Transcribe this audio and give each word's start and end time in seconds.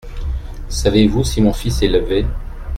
Savez-vous 0.67 1.23
si 1.23 1.41
mon 1.43 1.53
fils 1.53 1.83
est 1.83 1.87
levé? 1.87 2.25